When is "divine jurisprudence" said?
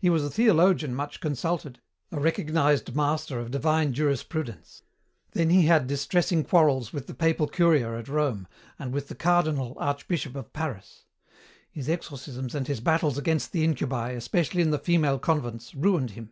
3.50-4.82